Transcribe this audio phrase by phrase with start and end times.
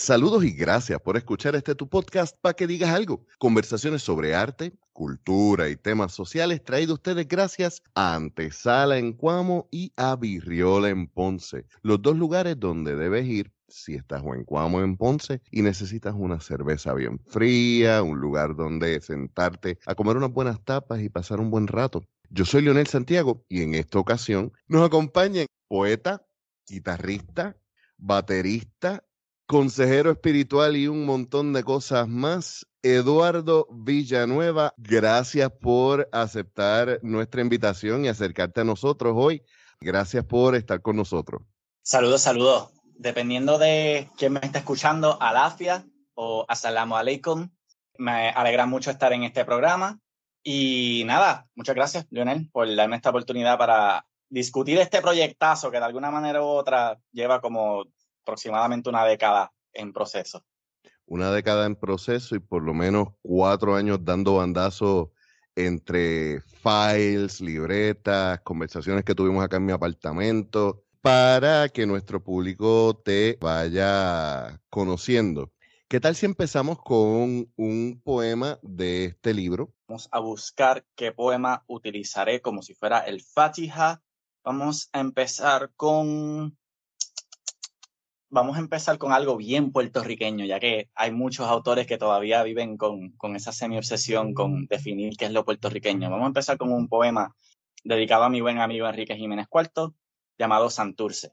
[0.00, 3.26] Saludos y gracias por escuchar este tu podcast para que digas algo.
[3.38, 9.92] Conversaciones sobre arte, cultura y temas sociales traído ustedes gracias a Antesala en Cuamo y
[9.96, 14.80] a Virriola en Ponce, los dos lugares donde debes ir si estás o en Cuamo
[14.80, 20.32] en Ponce y necesitas una cerveza bien fría, un lugar donde sentarte a comer unas
[20.32, 22.02] buenas tapas y pasar un buen rato.
[22.30, 26.24] Yo soy Leonel Santiago y en esta ocasión nos acompañan poeta,
[26.66, 27.54] guitarrista,
[27.98, 29.04] baterista,
[29.50, 32.68] consejero espiritual y un montón de cosas más.
[32.84, 39.42] Eduardo Villanueva, gracias por aceptar nuestra invitación y acercarte a nosotros hoy.
[39.80, 41.42] Gracias por estar con nosotros.
[41.82, 42.68] Saludos, saludos.
[42.94, 47.50] Dependiendo de quién me está escuchando, alafia o asalamu alaikum.
[47.98, 49.98] Me alegra mucho estar en este programa.
[50.44, 55.86] Y nada, muchas gracias, Lionel, por darme esta oportunidad para discutir este proyectazo que de
[55.86, 57.86] alguna manera u otra lleva como
[58.22, 60.44] aproximadamente una década en proceso.
[61.06, 65.12] Una década en proceso y por lo menos cuatro años dando bandazo
[65.56, 73.38] entre files, libretas, conversaciones que tuvimos acá en mi apartamento, para que nuestro público te
[73.40, 75.50] vaya conociendo.
[75.88, 79.72] ¿Qué tal si empezamos con un poema de este libro?
[79.88, 84.00] Vamos a buscar qué poema utilizaré como si fuera el Fatiha.
[84.44, 86.56] Vamos a empezar con
[88.30, 92.76] vamos a empezar con algo bien puertorriqueño, ya que hay muchos autores que todavía viven
[92.76, 96.08] con, con esa semi-obsesión con definir qué es lo puertorriqueño.
[96.08, 97.34] Vamos a empezar con un poema
[97.82, 99.94] dedicado a mi buen amigo Enrique Jiménez Cuarto,
[100.38, 101.32] llamado Santurce.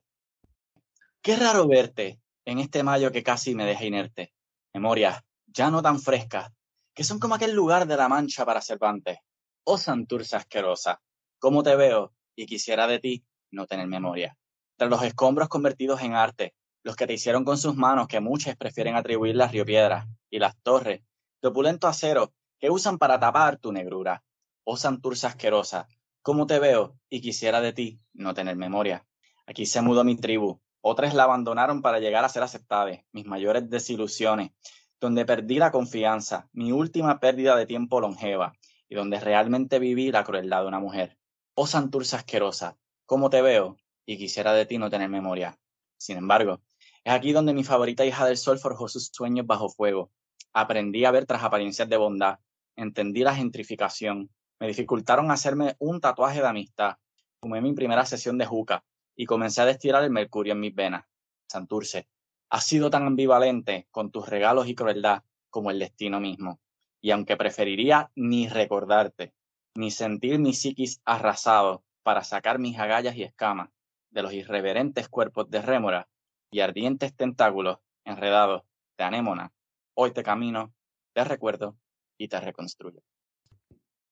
[1.22, 4.34] Qué raro verte en este mayo que casi me deja inerte.
[4.74, 6.52] Memorias ya no tan frescas,
[6.94, 9.20] que son como aquel lugar de la mancha para Cervantes.
[9.64, 11.02] Oh Santurce asquerosa,
[11.40, 14.36] cómo te veo y quisiera de ti no tener memoria.
[14.78, 16.54] Tras los escombros convertidos en arte,
[16.84, 20.40] los que te hicieron con sus manos, que muchos prefieren atribuir las Río Piedras, y
[20.40, 21.02] las torres,
[21.42, 24.24] de opulento acero, que usan para tapar tu negrura.
[24.64, 25.88] Oh Santurce asquerosa,
[26.22, 29.06] cómo te veo y quisiera de ti no tener memoria.
[29.46, 33.70] Aquí se mudó mi tribu, otras la abandonaron para llegar a ser aceptadas, mis mayores
[33.70, 34.52] desilusiones,
[35.00, 38.54] donde perdí la confianza, mi última pérdida de tiempo longeva,
[38.90, 41.18] y donde realmente viví la crueldad de una mujer.
[41.54, 45.58] Oh Santurce asquerosa, cómo te veo y quisiera de ti no tener memoria.
[45.98, 46.62] Sin embargo,
[47.08, 50.12] es aquí donde mi favorita hija del sol forjó sus sueños bajo fuego.
[50.52, 52.40] Aprendí a ver tras apariencias de bondad,
[52.76, 54.30] entendí la gentrificación,
[54.60, 56.98] me dificultaron hacerme un tatuaje de amistad,
[57.40, 58.84] fumé mi primera sesión de juca
[59.16, 61.06] y comencé a destilar el mercurio en mis venas.
[61.48, 62.10] Santurce,
[62.50, 66.60] has sido tan ambivalente con tus regalos y crueldad como el destino mismo.
[67.00, 69.34] Y aunque preferiría ni recordarte,
[69.76, 73.70] ni sentir mi psiquis arrasado para sacar mis agallas y escamas
[74.10, 76.10] de los irreverentes cuerpos de rémora,
[76.52, 78.64] y ardientes tentáculos enredados
[78.98, 79.52] de anémona,
[79.94, 80.74] hoy te camino,
[81.14, 81.78] te recuerdo
[82.18, 83.02] y te reconstruyo.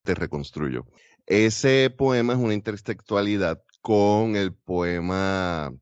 [0.03, 0.85] Te reconstruyo.
[1.25, 5.73] Ese poema es una intertextualidad con el poema,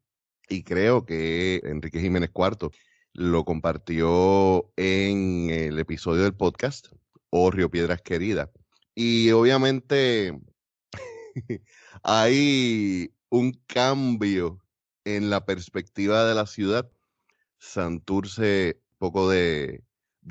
[0.50, 2.72] y creo que Enrique Jiménez Cuarto
[3.14, 6.88] lo compartió en el episodio del podcast,
[7.30, 8.52] O Río Piedras Querida.
[8.96, 10.40] Y obviamente
[12.04, 14.63] hay un cambio
[15.06, 16.90] en la perspectiva de la ciudad,
[17.58, 19.84] Santurce, poco de,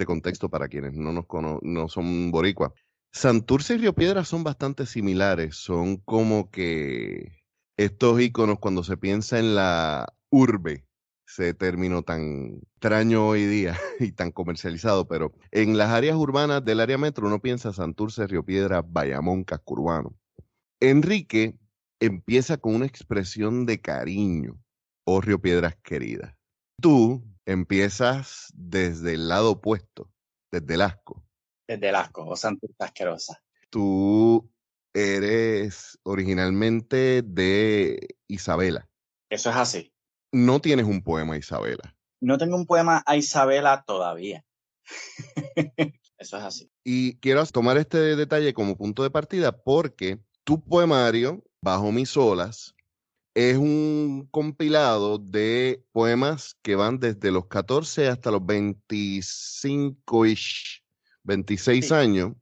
[0.07, 1.27] contexto para quienes no, nos
[1.63, 2.75] no son boricua.
[3.13, 7.43] Santurce y Río Piedra son bastante similares, son como que
[7.77, 10.87] estos iconos cuando se piensa en la urbe,
[11.27, 16.81] ese término tan extraño hoy día y tan comercializado, pero en las áreas urbanas del
[16.81, 20.15] área metro uno piensa Santurce, Río Piedra, Bayamón, Cascurbano.
[20.81, 21.59] Enrique
[22.03, 24.61] empieza con una expresión de cariño,
[25.05, 26.37] oh Río Piedras querida.
[26.81, 30.11] Tú empiezas desde el lado opuesto,
[30.51, 31.25] desde el asco.
[31.69, 33.41] Desde el asco, oh Santurce asquerosa.
[33.71, 34.51] Tú
[34.93, 38.89] eres originalmente de Isabela.
[39.31, 39.95] Eso es así.
[40.33, 41.97] No tienes un poema a Isabela.
[42.21, 44.45] No tengo un poema a Isabela todavía.
[46.19, 46.73] Eso es así.
[46.83, 52.75] Y quiero tomar este detalle como punto de partida porque tu poemario Bajo mis olas
[53.35, 60.85] es un compilado de poemas que van desde los 14 hasta los 25 ish,
[61.23, 62.33] 26 años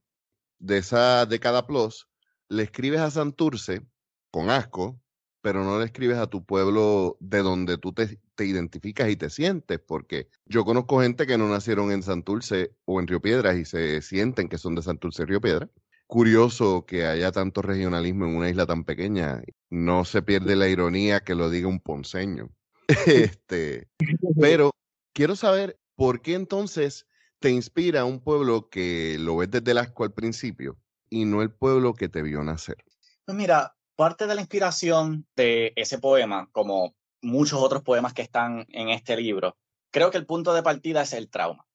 [0.59, 2.09] de esa década plus.
[2.49, 3.83] Le escribes a Santurce
[4.31, 4.99] con asco,
[5.43, 9.29] pero no le escribes a tu pueblo de donde tú te, te, identificas y te
[9.29, 13.67] sientes, porque yo conozco gente que no nacieron en Santurce o en Río Piedras y
[13.67, 15.69] se sienten que son de Santurce y Río Piedras
[16.11, 19.43] curioso que haya tanto regionalismo en una isla tan pequeña.
[19.71, 22.51] No se pierde la ironía que lo diga un ponceño.
[23.07, 23.89] este,
[24.41, 24.73] pero
[25.15, 27.07] quiero saber ¿por qué entonces
[27.39, 30.79] te inspira un pueblo que lo ves desde el asco al principio
[31.09, 32.77] y no el pueblo que te vio nacer?
[33.25, 38.67] Pues mira, parte de la inspiración de ese poema, como muchos otros poemas que están
[38.71, 39.57] en este libro,
[39.93, 41.67] creo que el punto de partida es el trauma.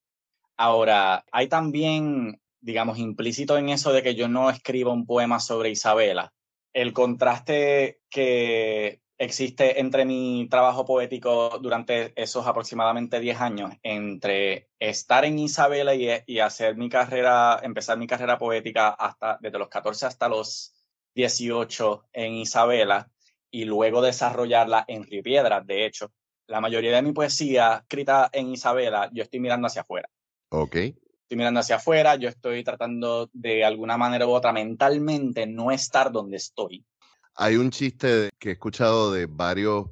[0.57, 5.69] Ahora, hay también, digamos, implícito en eso de que yo no escribo un poema sobre
[5.69, 6.33] Isabela,
[6.73, 15.25] el contraste que existe entre mi trabajo poético durante esos aproximadamente 10 años, entre estar
[15.25, 20.27] en Isabela y, hacer mi carrera, empezar mi carrera poética hasta desde los 14 hasta
[20.27, 20.73] los
[21.13, 23.11] 18 en Isabela
[23.51, 25.21] y luego desarrollarla en Río.
[25.63, 26.11] De hecho,
[26.47, 30.09] la mayoría de mi poesía escrita en Isabela, yo estoy mirando hacia afuera.
[30.49, 30.77] Ok
[31.25, 36.11] estoy mirando hacia afuera, yo estoy tratando de alguna manera u otra mentalmente no estar
[36.11, 36.85] donde estoy.
[37.33, 39.87] Hay un chiste que he escuchado de varios,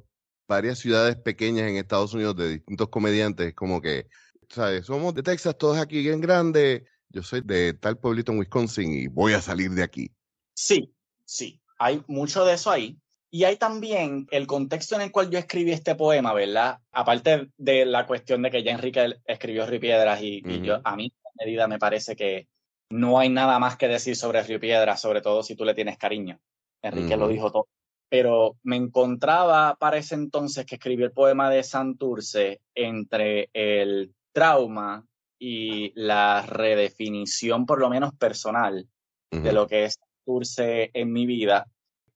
[0.46, 4.06] varias ciudades pequeñas en Estados Unidos de distintos comediantes, como que,
[4.48, 4.86] ¿sabes?
[4.86, 6.84] Somos de Texas, todos aquí bien grandes.
[7.08, 10.12] Yo soy de tal pueblito en Wisconsin y voy a salir de aquí.
[10.54, 10.94] Sí,
[11.24, 12.96] sí, hay mucho de eso ahí.
[13.28, 16.78] Y hay también el contexto en el cual yo escribí este poema, ¿verdad?
[16.92, 21.12] Aparte de la cuestión de que ya Enrique escribió Ripiedras y, y yo, a mí
[21.34, 22.48] medida me parece que
[22.90, 25.98] no hay nada más que decir sobre Río Piedra, sobre todo si tú le tienes
[25.98, 26.38] cariño.
[26.82, 27.68] Enrique lo dijo todo.
[28.08, 35.06] Pero me encontraba para ese entonces que escribí el poema de Santurce entre el trauma
[35.38, 38.86] y la redefinición, por lo menos personal,
[39.30, 41.66] de lo que es Santurce en mi vida,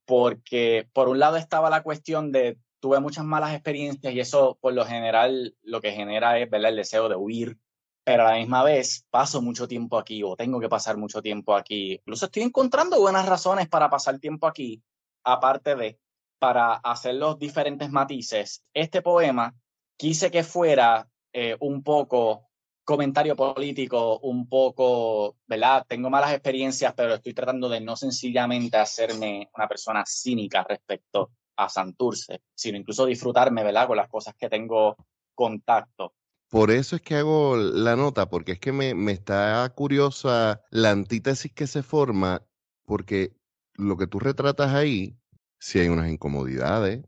[0.05, 4.73] porque por un lado estaba la cuestión de tuve muchas malas experiencias y eso por
[4.73, 7.57] lo general lo que genera es el deseo de huir
[8.09, 11.53] pero a la misma vez paso mucho tiempo aquí o tengo que pasar mucho tiempo
[11.53, 11.93] aquí.
[11.93, 14.81] Incluso estoy encontrando buenas razones para pasar tiempo aquí,
[15.23, 15.99] aparte de
[16.39, 18.63] para hacer los diferentes matices.
[18.73, 19.53] Este poema
[19.95, 22.49] quise que fuera eh, un poco
[22.83, 25.85] comentario político, un poco, ¿verdad?
[25.87, 31.69] Tengo malas experiencias, pero estoy tratando de no sencillamente hacerme una persona cínica respecto a
[31.69, 33.85] Santurce, sino incluso disfrutarme, ¿verdad?
[33.85, 34.95] Con las cosas que tengo
[35.35, 36.15] contacto.
[36.49, 40.91] Por eso es que hago la nota, porque es que me, me está curiosa la
[40.91, 42.43] antítesis que se forma,
[42.85, 43.35] porque
[43.75, 45.15] lo que tú retratas ahí,
[45.59, 47.03] si hay unas incomodidades,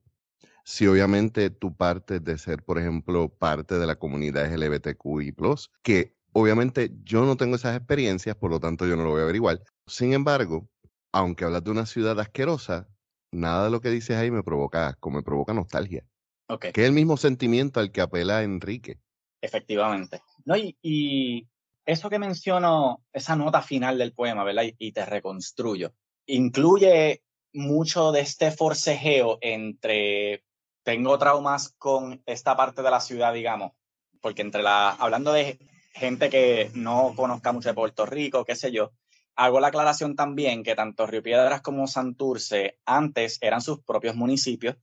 [0.63, 5.35] si obviamente tú partes de ser, por ejemplo, parte de la comunidad LGBTQI,
[5.81, 9.23] que obviamente yo no tengo esas experiencias, por lo tanto yo no lo voy a
[9.23, 9.61] averiguar.
[9.87, 10.69] Sin embargo,
[11.11, 12.87] aunque hablas de una ciudad asquerosa,
[13.31, 16.05] nada de lo que dices ahí me provoca asco, me provoca nostalgia.
[16.47, 16.71] Okay.
[16.73, 18.99] Que es el mismo sentimiento al que apela Enrique.
[19.41, 20.21] Efectivamente.
[20.45, 21.47] No, y,
[21.85, 24.63] eso que menciono, esa nota final del poema, ¿verdad?
[24.77, 25.93] Y, te reconstruyo.
[26.27, 27.23] Incluye
[27.53, 30.43] mucho de este forcejeo entre
[30.83, 33.73] tengo traumas con esta parte de la ciudad, digamos,
[34.21, 35.59] porque entre la, hablando de
[35.93, 38.91] gente que no conozca mucho de Puerto Rico, qué sé yo,
[39.35, 44.77] hago la aclaración también que tanto Río Piedras como Santurce antes eran sus propios municipios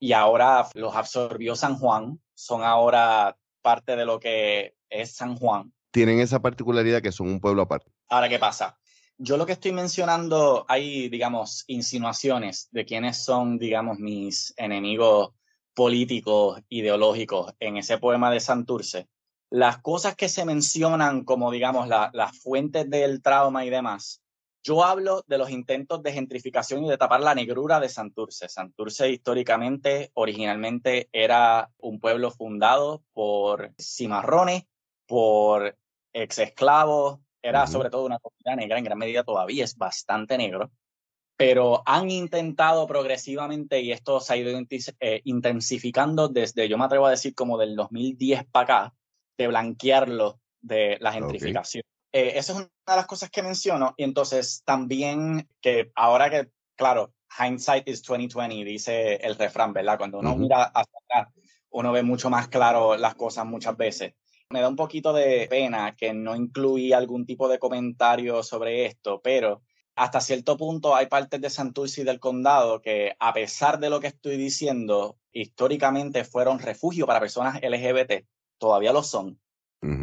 [0.00, 5.72] y ahora los absorbió San Juan, son ahora parte de lo que es San Juan.
[5.90, 7.92] Tienen esa particularidad que son un pueblo aparte.
[8.08, 8.78] Ahora, ¿qué pasa?
[9.18, 15.32] Yo lo que estoy mencionando, hay, digamos, insinuaciones de quiénes son, digamos, mis enemigos
[15.74, 19.08] políticos, ideológicos en ese poema de Santurce.
[19.50, 24.22] Las cosas que se mencionan como, digamos, las fuentes del trauma y demás,
[24.62, 28.48] yo hablo de los intentos de gentrificación y de tapar la negrura de Santurce.
[28.48, 34.64] Santurce históricamente, originalmente era un pueblo fundado por cimarrones,
[35.06, 35.76] por
[36.12, 40.70] ex esclavos, era sobre todo una comunidad negra, en gran medida todavía es bastante negro,
[41.36, 44.50] pero han intentado progresivamente, y esto se ha ido
[45.00, 48.94] eh, intensificando desde, yo me atrevo a decir, como del 2010 para acá,
[49.38, 51.82] de blanquearlo de la gentrificación.
[52.12, 53.94] Eh, esa es una de las cosas que menciono.
[53.96, 59.98] Y entonces también que ahora que, claro, hindsight is 2020, dice el refrán, ¿verdad?
[59.98, 61.34] Cuando uno mira hacia atrás,
[61.70, 64.14] uno ve mucho más claro las cosas muchas veces.
[64.50, 69.20] Me da un poquito de pena que no incluí algún tipo de comentario sobre esto,
[69.22, 69.62] pero
[69.94, 74.00] hasta cierto punto hay partes de Santurce y del condado que, a pesar de lo
[74.00, 78.26] que estoy diciendo, históricamente fueron refugio para personas LGBT,
[78.58, 79.38] todavía lo son.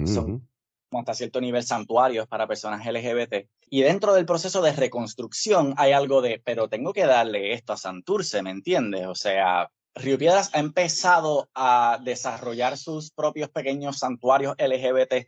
[0.05, 0.47] Son
[0.91, 3.47] hasta cierto nivel santuarios para personas LGBT.
[3.69, 7.77] Y dentro del proceso de reconstrucción hay algo de, pero tengo que darle esto a
[7.77, 9.05] Santurce, ¿me entiendes?
[9.07, 15.27] O sea, Río Piedras ha empezado a desarrollar sus propios pequeños santuarios LGBT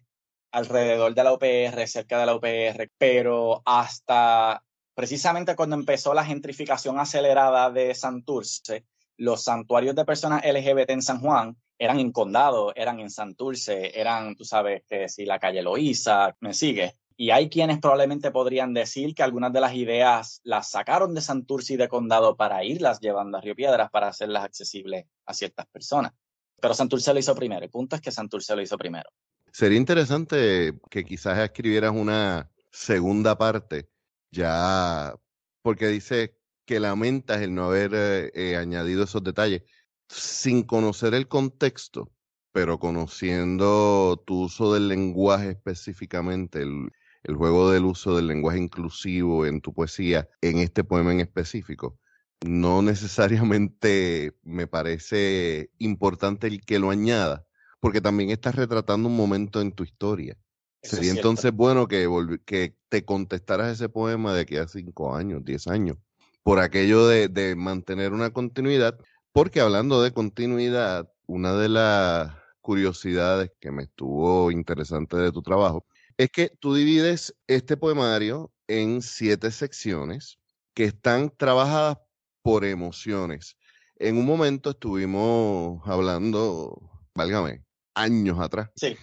[0.51, 4.63] alrededor de la UPR, cerca de la UPR, pero hasta
[4.96, 8.86] precisamente cuando empezó la gentrificación acelerada de Santurce,
[9.18, 14.36] los santuarios de personas LGBT en San Juan eran en Condado, eran en Santurce, eran,
[14.36, 16.93] tú sabes, que si la calle Loíza, me sigue.
[17.15, 21.74] Y hay quienes probablemente podrían decir que algunas de las ideas las sacaron de Santurce
[21.74, 26.13] y de Condado para irlas llevando a Río Piedras para hacerlas accesibles a ciertas personas.
[26.62, 27.63] Pero Santurce lo hizo primero.
[27.63, 29.09] El punto es que Santurce lo hizo primero.
[29.51, 33.89] Sería interesante que quizás escribieras una segunda parte,
[34.31, 35.13] ya
[35.62, 39.63] porque dice que lamentas el no haber eh, eh, añadido esos detalles
[40.10, 42.12] sin conocer el contexto,
[42.51, 46.89] pero conociendo tu uso del lenguaje específicamente, el,
[47.24, 52.00] el juego del uso del lenguaje inclusivo en tu poesía, en este poema en específico,
[52.46, 57.46] no necesariamente me parece importante el que lo añada,
[57.80, 60.38] porque también estás retratando un momento en tu historia.
[60.82, 62.08] Sería entonces bueno que,
[62.46, 65.98] que te contestaras ese poema de aquí a cinco años, diez años,
[66.42, 68.98] por aquello de, de mantener una continuidad,
[69.31, 75.86] porque hablando de continuidad, una de las curiosidades que me estuvo interesante de tu trabajo
[76.17, 80.38] es que tú divides este poemario en siete secciones
[80.74, 81.98] que están trabajadas
[82.41, 83.57] por emociones.
[83.95, 87.63] En un momento estuvimos hablando, válgame,
[87.95, 88.69] años atrás.
[88.75, 88.95] Sí.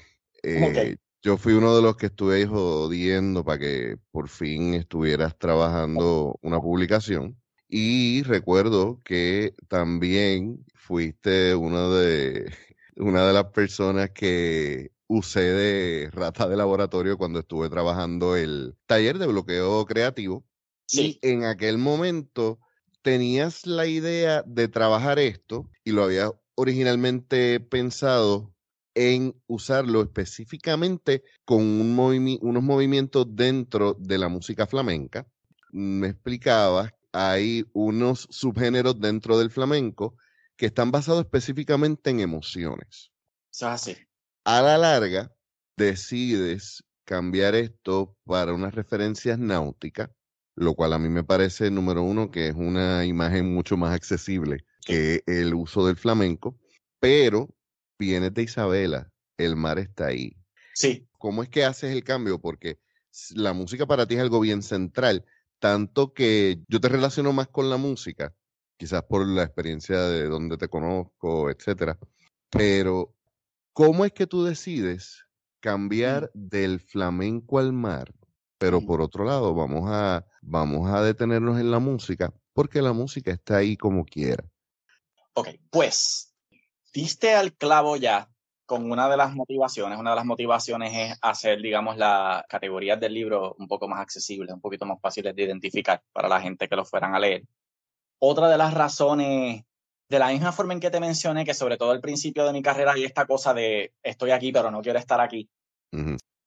[0.43, 6.39] Eh, yo fui uno de los que estuve jodiendo para que por fin estuvieras trabajando
[6.43, 7.41] una publicación.
[7.69, 12.53] Y recuerdo que también fuiste una de,
[12.97, 19.19] una de las personas que usé de rata de laboratorio cuando estuve trabajando el taller
[19.19, 20.45] de bloqueo creativo.
[20.87, 21.19] Sí.
[21.23, 22.61] Y en aquel momento
[23.03, 28.53] tenías la idea de trabajar esto y lo había originalmente pensado
[28.95, 35.27] en usarlo específicamente con un unos movimientos dentro de la música flamenca.
[35.71, 40.17] Me explicabas, hay unos subgéneros dentro del flamenco
[40.57, 43.11] que están basados específicamente en emociones.
[43.51, 43.97] Eso es así
[44.47, 45.35] a la larga
[45.77, 50.09] decides cambiar esto para unas referencias náuticas,
[50.55, 54.65] lo cual a mí me parece, número uno, que es una imagen mucho más accesible
[54.85, 56.57] que el uso del flamenco,
[57.01, 57.53] pero
[57.99, 60.37] vienes de Isabela, el mar está ahí.
[60.73, 61.09] Sí.
[61.19, 62.41] ¿Cómo es que haces el cambio?
[62.41, 62.79] Porque
[63.35, 65.25] la música para ti es algo bien central,
[65.59, 68.35] tanto que yo te relaciono más con la música,
[68.77, 71.99] quizás por la experiencia de donde te conozco, etcétera,
[72.51, 73.17] pero
[73.77, 75.27] ¿Cómo es que tú decides
[75.61, 78.11] cambiar del flamenco al mar?
[78.57, 83.33] Pero por otro lado, vamos a, vamos a detenernos en la música, porque la música
[83.33, 84.43] está ahí como quiera.
[85.35, 86.35] Ok, pues,
[86.95, 88.31] diste al clavo ya
[88.67, 89.99] con una de las motivaciones.
[89.99, 94.53] Una de las motivaciones es hacer, digamos, las categorías del libro un poco más accesibles,
[94.53, 97.45] un poquito más fáciles de identificar para la gente que lo fueran a leer.
[98.19, 99.65] Otra de las razones
[100.09, 102.63] de la misma forma en que te mencioné que sobre todo al principio de mi
[102.63, 105.49] carrera hay esta cosa de estoy aquí pero no quiero estar aquí.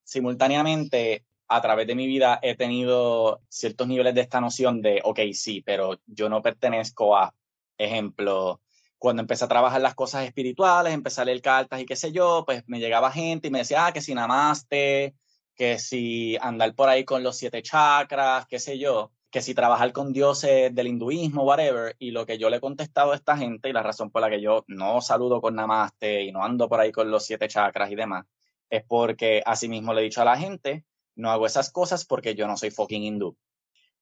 [0.03, 5.19] Simultáneamente, a través de mi vida he tenido ciertos niveles de esta noción de, ok,
[5.33, 7.33] sí, pero yo no pertenezco a,
[7.77, 8.61] ejemplo,
[8.99, 12.43] cuando empecé a trabajar las cosas espirituales, empecé a leer cartas y qué sé yo,
[12.45, 15.15] pues me llegaba gente y me decía, ah, que si namaste,
[15.55, 19.91] que si andar por ahí con los siete chakras, qué sé yo que si trabajar
[19.93, 23.69] con dioses del hinduismo, whatever, y lo que yo le he contestado a esta gente
[23.69, 26.79] y la razón por la que yo no saludo con namaste y no ando por
[26.79, 28.25] ahí con los siete chakras y demás,
[28.69, 30.83] es porque así mismo le he dicho a la gente,
[31.15, 33.37] no hago esas cosas porque yo no soy fucking hindú.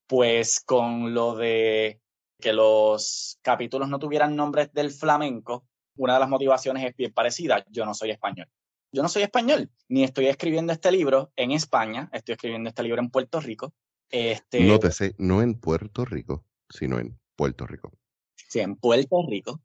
[0.07, 1.99] Pues con lo de
[2.39, 5.65] que los capítulos no tuvieran nombres del flamenco,
[5.95, 8.47] una de las motivaciones es bien parecida, yo no soy español.
[8.91, 13.01] Yo no soy español, ni estoy escribiendo este libro en España, estoy escribiendo este libro
[13.01, 13.73] en Puerto Rico,
[14.09, 17.91] este, Nótese, no en Puerto Rico, sino en Puerto Rico.
[18.35, 19.61] Sí, en Puerto Rico.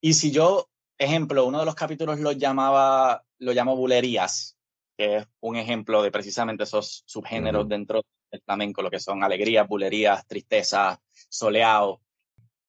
[0.00, 0.68] Y si yo,
[0.98, 4.56] ejemplo, uno de los capítulos lo llamaba, lo llamo bulerías,
[4.96, 9.68] que es un ejemplo de precisamente esos subgéneros dentro del flamenco, lo que son alegrías,
[9.68, 12.02] bulerías, tristeza, soleado.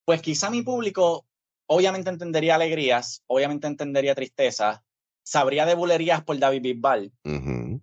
[0.07, 1.27] Pues quizá mi público
[1.65, 4.85] obviamente entendería alegrías, obviamente entendería tristeza,
[5.21, 7.11] sabría de bulerías por David Bisbal,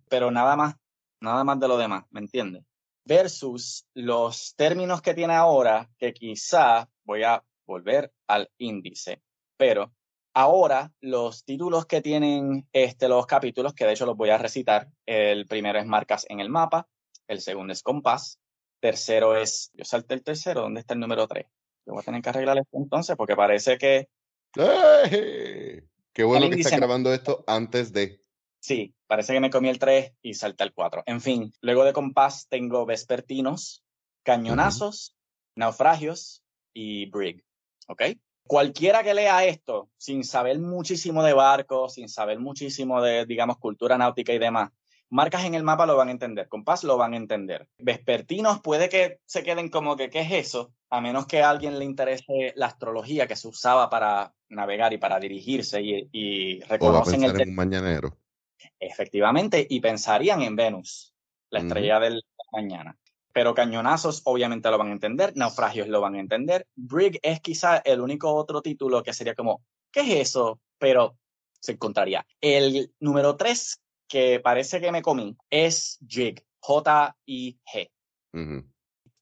[0.08, 0.76] pero nada más,
[1.20, 2.64] nada más de lo demás, ¿me entiendes?
[3.04, 9.20] versus los términos que tiene ahora, que quizá voy a volver al índice,
[9.58, 9.92] pero
[10.32, 14.88] ahora los títulos que tienen este, los capítulos, que de hecho los voy a recitar,
[15.04, 16.88] el primero es marcas en el mapa,
[17.28, 18.40] el segundo es compás,
[18.80, 21.46] tercero es, yo salté el tercero, ¿dónde está el número tres?
[21.86, 24.08] Yo voy a tener que arreglar esto entonces porque parece que...
[24.54, 28.20] Qué bueno que está grabando esto antes de...
[28.60, 31.02] Sí, parece que me comí el 3 y salta el 4.
[31.06, 33.84] En fin, luego de compás tengo vespertinos,
[34.22, 35.16] cañonazos,
[35.54, 37.44] naufragios y brig.
[37.88, 38.02] ¿Ok?
[38.46, 43.98] Cualquiera que lea esto, sin saber muchísimo de barcos, sin saber muchísimo de, digamos, cultura
[43.98, 44.70] náutica y demás,
[45.14, 47.68] marcas en el mapa lo van a entender, compás lo van a entender.
[47.78, 50.74] Vespertinos puede que se queden como que, ¿qué es eso?
[50.90, 54.98] A menos que a alguien le interese la astrología que se usaba para navegar y
[54.98, 57.40] para dirigirse y, y reconocen el...
[57.40, 58.18] En un mañanero.
[58.80, 61.14] Efectivamente, y pensarían en Venus,
[61.50, 62.98] la estrella del mañana
[63.32, 66.68] pero cañonazos obviamente lo van a entender, naufragios lo van a entender.
[66.76, 70.60] Brig es quizá el único otro título que sería como, ¿qué es eso?
[70.78, 71.18] Pero
[71.58, 72.24] se encontraría.
[72.40, 73.82] El número tres
[74.14, 77.90] que parece que me comí es Jig, J-I-G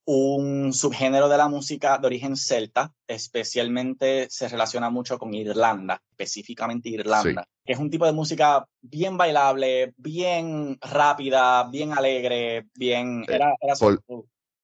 [0.04, 6.90] un subgénero de la música de origen celta, especialmente se relaciona mucho con Irlanda, específicamente
[6.90, 13.24] Irlanda, que es un tipo de música bien bailable, bien rápida, bien alegre, bien...
[13.28, 13.54] Era,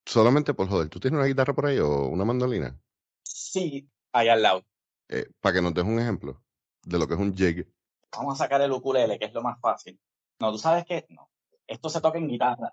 [0.04, 2.78] solamente por joder, ¿tú tienes una guitarra por ahí o una mandolina?
[3.22, 4.64] Sí, ahí al lado.
[5.08, 6.42] Eh, para que nos des un ejemplo
[6.82, 7.66] de lo que es un jig.
[8.12, 9.98] Vamos a sacar el ukulele, que es lo más fácil.
[10.40, 11.28] No, tú sabes que no.
[11.66, 12.72] Esto se toca en guitarra.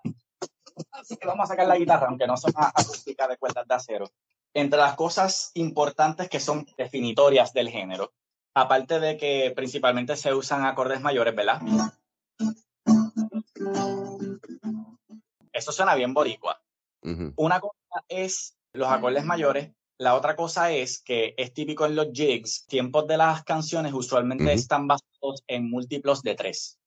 [0.92, 4.10] Así que vamos a sacar la guitarra, aunque no son acústica de cuerdas de acero.
[4.54, 8.12] Entre las cosas importantes que son definitorias del género,
[8.54, 11.60] aparte de que principalmente se usan acordes mayores, ¿verdad?
[15.52, 16.62] Eso suena bien boricua.
[17.36, 22.08] Una cosa es los acordes mayores, la otra cosa es que es típico en los
[22.12, 26.78] jigs, tiempos de las canciones usualmente están basados en múltiplos de tres.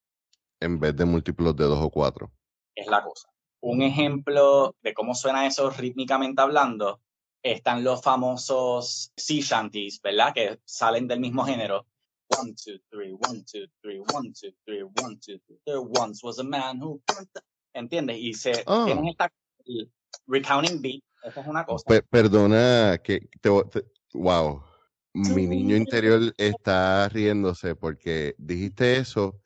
[0.61, 2.31] En vez de múltiplos de dos o cuatro.
[2.75, 3.29] Es la cosa
[3.61, 7.01] un ejemplo de cómo suena eso rítmicamente hablando,
[7.43, 10.33] están los famosos sea shanties, ¿verdad?
[10.33, 11.85] Que salen del mismo género.
[12.37, 15.57] One, two, three, one, two, three, one, two, three, one, two, three.
[15.65, 17.01] There once was a man who...
[17.73, 18.17] ¿Entiendes?
[18.19, 18.85] Y se oh.
[18.85, 19.31] tienen esta
[20.27, 21.01] recounting beat.
[21.23, 21.83] Esa es una cosa.
[22.09, 23.49] perdona que te,
[24.13, 24.61] wow.
[25.13, 29.39] Mi niño interior está riéndose porque dijiste eso.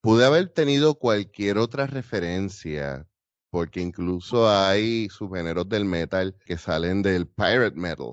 [0.00, 3.06] Pude haber tenido cualquier otra referencia,
[3.50, 8.12] porque incluso hay subgéneros del metal que salen del pirate metal.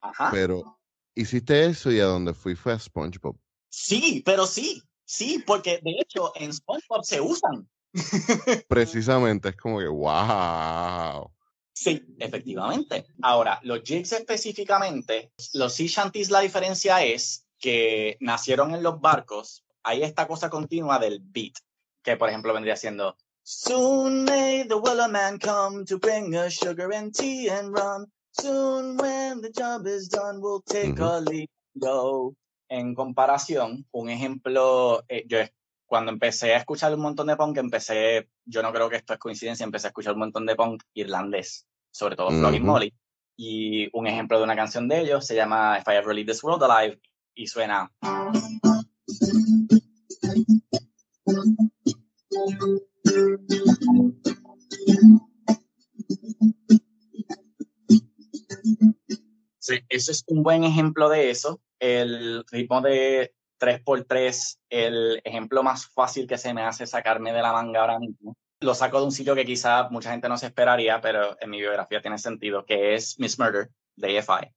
[0.00, 0.30] Ajá.
[0.32, 0.80] Pero
[1.14, 3.36] hiciste eso y a donde fui fue a SpongeBob.
[3.68, 7.68] Sí, pero sí, sí, porque de hecho en SpongeBob se usan.
[8.68, 11.30] Precisamente, es como que, wow.
[11.72, 13.06] Sí, efectivamente.
[13.22, 19.64] Ahora, los jigs específicamente, los sea shanties, la diferencia es que nacieron en los barcos.
[19.84, 21.54] Hay esta cosa continua del beat,
[22.02, 23.16] que por ejemplo vendría siendo
[23.50, 28.06] Soon may the man come to bring us sugar and tea and rum.
[28.32, 31.48] Soon when the job is done, we'll take a leave.
[31.74, 32.34] Go.
[32.68, 35.38] En comparación, un ejemplo, eh, yo
[35.86, 39.18] cuando empecé a escuchar un montón de punk, empecé, yo no creo que esto es
[39.18, 42.94] coincidencia, empecé a escuchar un montón de punk irlandés, sobre todo Flogging Molly.
[43.34, 46.44] Y un ejemplo de una canción de ellos se llama If I Ever Leave This
[46.44, 47.00] World Alive
[47.34, 47.90] y suena.
[59.58, 61.60] Sí, eso es un buen ejemplo de eso.
[61.78, 67.52] El ritmo de 3x3, el ejemplo más fácil que se me hace sacarme de la
[67.52, 68.34] manga ahora mismo.
[68.60, 71.60] Lo saco de un sitio que quizá mucha gente no se esperaría, pero en mi
[71.60, 74.54] biografía tiene sentido, que es Miss Murder de AFI.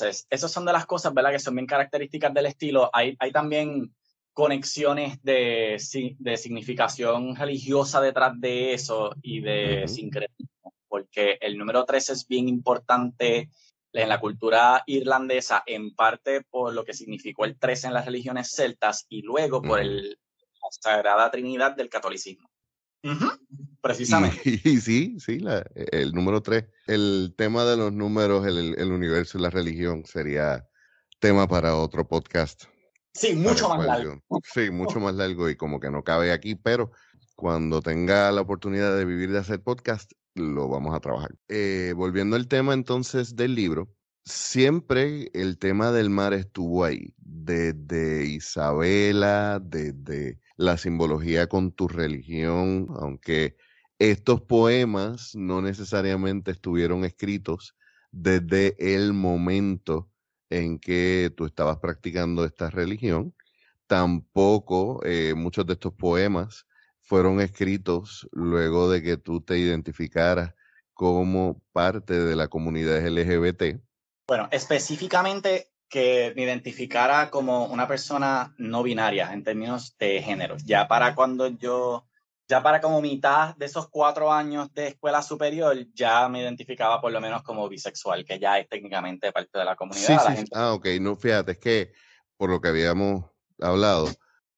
[0.00, 1.32] Entonces, esas son de las cosas, ¿verdad?
[1.32, 2.88] Que son bien características del estilo.
[2.92, 3.92] Hay, hay también
[4.32, 5.76] conexiones de,
[6.18, 12.48] de, significación religiosa detrás de eso y de sincretismo, porque el número 3 es bien
[12.48, 13.50] importante
[13.92, 18.52] en la cultura irlandesa, en parte por lo que significó el 3 en las religiones
[18.52, 22.47] celtas y luego por el, la Sagrada Trinidad del catolicismo.
[23.80, 24.40] Precisamente.
[24.64, 25.40] Y, sí, sí,
[25.74, 26.64] el número tres.
[26.86, 30.66] El tema de los números, el, el, universo y la religión sería
[31.18, 32.64] tema para otro podcast.
[33.14, 34.22] Sí, mucho más largo.
[34.54, 36.92] sí, mucho más largo y como que no cabe aquí, pero
[37.34, 41.34] cuando tenga la oportunidad de vivir de hacer podcast, lo vamos a trabajar.
[41.48, 43.88] Eh, volviendo al tema entonces del libro,
[44.24, 52.88] siempre el tema del mar estuvo ahí, desde Isabela, desde la simbología con tu religión,
[52.96, 53.56] aunque
[53.98, 57.76] estos poemas no necesariamente estuvieron escritos
[58.10, 60.10] desde el momento
[60.50, 63.34] en que tú estabas practicando esta religión.
[63.86, 66.66] Tampoco eh, muchos de estos poemas
[67.00, 70.54] fueron escritos luego de que tú te identificaras
[70.92, 73.80] como parte de la comunidad LGBT.
[74.26, 80.56] Bueno, específicamente que me identificara como una persona no binaria en términos de género.
[80.64, 82.06] Ya para cuando yo,
[82.46, 87.10] ya para como mitad de esos cuatro años de escuela superior, ya me identificaba por
[87.10, 90.26] lo menos como bisexual, que ya es técnicamente parte de la comunidad.
[90.26, 90.44] Sí, sí.
[90.52, 90.86] Ah, ok.
[91.00, 91.92] No, fíjate, es que
[92.36, 93.24] por lo que habíamos
[93.60, 94.08] hablado,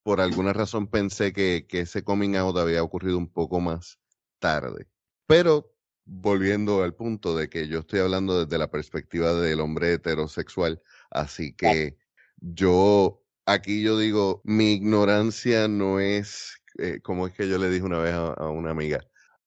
[0.03, 4.01] por alguna razón pensé que, que ese coming out había ocurrido un poco más
[4.41, 4.89] tarde.
[5.27, 5.73] Pero
[6.05, 11.53] volviendo al punto de que yo estoy hablando desde la perspectiva del hombre heterosexual, así
[11.53, 11.97] que
[12.41, 13.21] yo
[13.53, 17.99] aquí yo digo, mi ignorancia no es, eh, como es que yo le dije una
[17.99, 19.01] vez a, una amiga,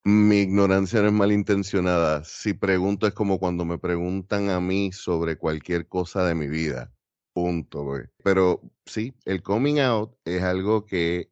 [0.04, 2.24] mi ignorancia no es malintencionada.
[2.26, 6.92] Si pregunto es como cuando me preguntan a mí sobre cualquier cosa de mi vida.
[7.34, 7.84] Punto,
[8.24, 11.32] Pero sí, el coming out es algo que,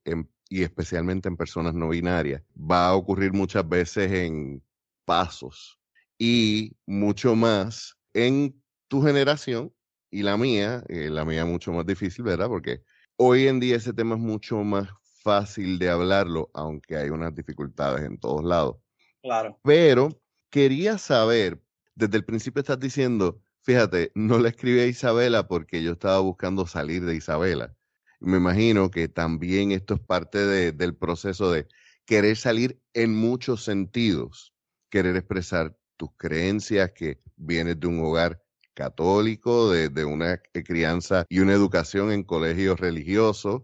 [0.49, 4.63] y especialmente en personas no binarias, va a ocurrir muchas veces en
[5.05, 5.79] pasos
[6.17, 9.71] y mucho más en tu generación
[10.11, 12.47] y la mía, eh, la mía mucho más difícil, ¿verdad?
[12.47, 12.83] Porque
[13.15, 14.89] hoy en día ese tema es mucho más
[15.23, 18.77] fácil de hablarlo, aunque hay unas dificultades en todos lados.
[19.23, 19.59] Claro.
[19.63, 21.61] Pero quería saber,
[21.95, 26.67] desde el principio estás diciendo, fíjate, no le escribí a Isabela porque yo estaba buscando
[26.67, 27.75] salir de Isabela.
[28.19, 31.67] Me imagino que también esto es parte del proceso de
[32.05, 34.51] querer salir en muchos sentidos
[34.91, 41.53] querer expresar tus creencias, que vienes de un hogar católico, de, una crianza y una
[41.53, 43.63] educación en colegios religiosos.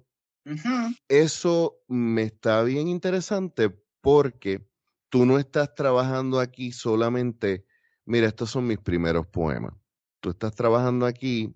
[1.07, 3.69] Eso me está bien interesante
[4.01, 4.65] porque
[5.09, 7.65] tú no estás trabajando aquí solamente,
[8.05, 9.73] mira, estos son mis primeros poemas.
[10.21, 11.53] Tú estás trabajando aquí,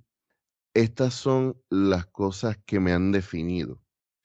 [0.73, 3.81] estas son las cosas que me han definido.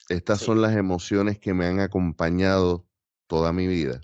[0.09, 2.87] Estas son las emociones que me han acompañado
[3.27, 4.01] toda mi vida.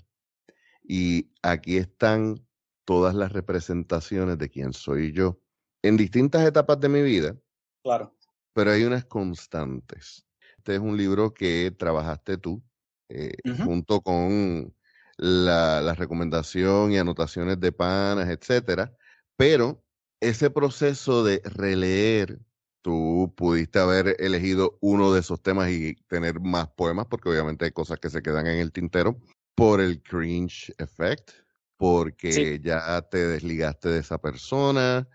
[0.83, 2.45] Y aquí están
[2.85, 5.39] todas las representaciones de quién soy yo
[5.81, 7.35] en distintas etapas de mi vida.
[7.83, 8.15] Claro.
[8.53, 10.25] Pero hay unas constantes.
[10.57, 12.63] Este es un libro que trabajaste tú
[13.09, 14.73] eh, junto con
[15.17, 18.95] la, la, recomendación y anotaciones de panas, etcétera.
[19.35, 19.83] Pero
[20.19, 22.39] ese proceso de releer,
[22.81, 27.71] tú pudiste haber elegido uno de esos temas y tener más poemas, porque obviamente hay
[27.71, 29.19] cosas que se quedan en el tintero
[29.55, 31.31] por el cringe effect,
[31.83, 35.05] porque ya te desligaste de esa persona,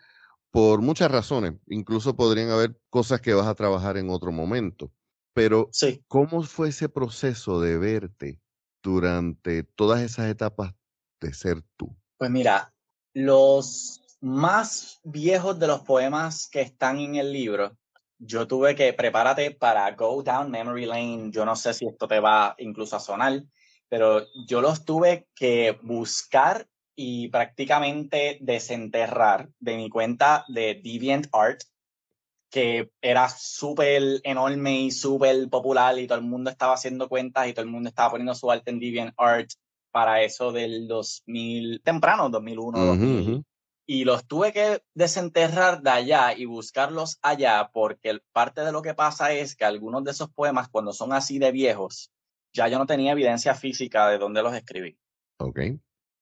[0.50, 1.54] por muchas razones.
[1.68, 4.92] Incluso podrían haber cosas que vas a trabajar en otro momento.
[5.32, 5.70] Pero,
[6.08, 8.42] ¿cómo fue ese proceso de verte
[8.82, 10.74] durante todas esas etapas
[11.22, 11.96] de ser tú?
[12.18, 12.70] Pues mira,
[13.14, 17.78] los más viejos de los poemas que están en el libro,
[18.18, 21.30] yo tuve que prepárate para Go Down Memory Lane.
[21.30, 23.42] Yo no sé si esto te va incluso a sonar,
[23.88, 31.62] pero yo los tuve que buscar y prácticamente desenterrar de mi cuenta de DeviantArt,
[32.50, 37.52] que era súper enorme y súper popular y todo el mundo estaba haciendo cuentas y
[37.52, 39.50] todo el mundo estaba poniendo su arte en DeviantArt
[39.90, 43.44] para eso del 2000, temprano, 2001, 2000.
[43.86, 48.92] Y los tuve que desenterrar de allá y buscarlos allá porque parte de lo que
[48.92, 52.10] pasa es que algunos de esos poemas, cuando son así de viejos,
[52.52, 54.98] ya yo no tenía evidencia física de dónde los escribí.
[55.38, 55.60] Ok.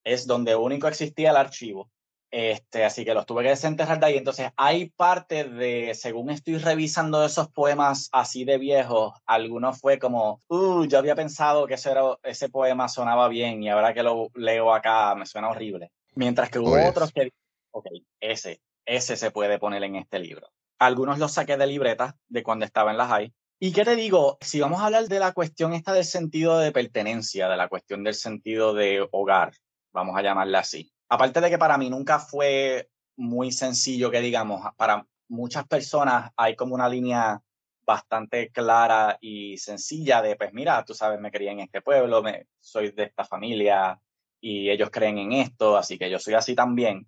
[0.05, 1.91] Es donde único existía el archivo.
[2.31, 4.17] Este, así que los tuve que desenterrar de ahí.
[4.17, 10.43] Entonces, hay parte de, según estoy revisando esos poemas así de viejos, algunos fue como,
[10.49, 14.75] uh, yo había pensado que ese, ese poema sonaba bien y ahora que lo leo
[14.75, 15.93] acá me suena horrible.
[16.15, 17.33] Mientras que hubo oh, otros que,
[17.71, 17.87] ok,
[18.21, 20.49] ese, ese se puede poner en este libro.
[20.79, 24.37] Algunos los saqué de libreta de cuando estaba en la high ¿Y qué te digo?
[24.43, 28.05] Si vamos a hablar de la cuestión esta del sentido de pertenencia, de la cuestión
[28.05, 29.55] del sentido de hogar,
[29.93, 30.93] vamos a llamarla así.
[31.09, 36.55] Aparte de que para mí nunca fue muy sencillo que digamos, para muchas personas hay
[36.55, 37.41] como una línea
[37.87, 42.49] bastante clara y sencilla de, pues mira, tú sabes, me crié en este pueblo, me,
[42.59, 43.99] soy de esta familia
[44.39, 47.07] y ellos creen en esto, así que yo soy así también.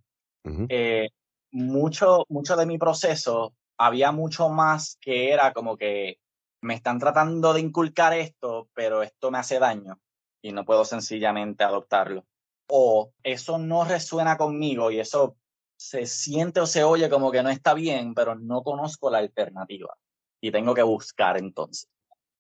[0.71, 1.11] Eh,
[1.51, 6.19] mucho, mucho de mi proceso había mucho más que era como que
[6.61, 10.01] me están tratando de inculcar esto, pero esto me hace daño
[10.43, 12.25] y no puedo sencillamente adoptarlo.
[12.69, 15.37] O eso no resuena conmigo y eso
[15.77, 19.97] se siente o se oye como que no está bien, pero no conozco la alternativa
[20.41, 21.89] y tengo que buscar entonces.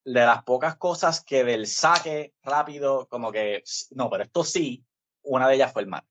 [0.05, 4.85] De las pocas cosas que del saque rápido, como que, no, pero esto sí,
[5.23, 6.05] una de ellas fue el mar.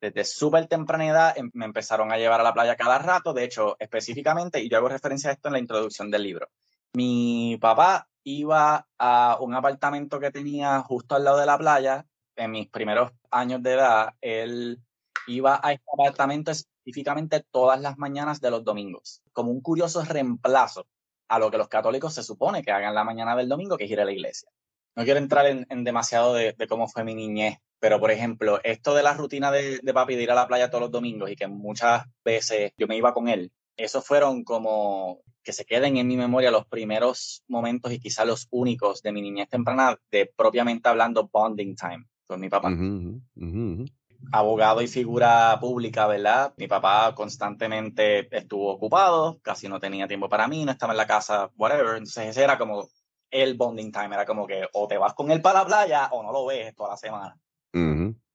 [0.00, 3.44] Desde súper temprana edad em, me empezaron a llevar a la playa cada rato, de
[3.44, 6.48] hecho, específicamente, y yo hago referencia a esto en la introducción del libro,
[6.94, 12.06] mi papá iba a un apartamento que tenía justo al lado de la playa.
[12.36, 14.80] En mis primeros años de edad, él
[15.26, 20.86] iba a este apartamento específicamente todas las mañanas de los domingos, como un curioso reemplazo
[21.28, 23.90] a lo que los católicos se supone que hagan la mañana del domingo, que es
[23.90, 24.48] ir a la iglesia.
[24.96, 29.02] No quiero entrar en, demasiado de, cómo fue mi niñez, pero por ejemplo, esto de
[29.02, 31.46] la rutina de, de papi de ir a la playa todos los domingos y que
[31.46, 33.52] muchas veces yo me iba con él,
[33.84, 38.46] esos fueron como que se queden en mi memoria los primeros momentos y quizá los
[38.50, 42.70] únicos de mi niñez temprana de propiamente hablando bonding time con mi papá.
[44.32, 46.52] Abogado y figura pública, ¿verdad?
[46.58, 51.06] Mi papá constantemente estuvo ocupado, casi no tenía tiempo para mí, no estaba en la
[51.06, 51.96] casa, whatever.
[51.96, 52.86] Entonces ese era como
[53.30, 56.22] el bonding time, era como que o te vas con él para la playa o
[56.22, 57.38] no lo ves toda la semana.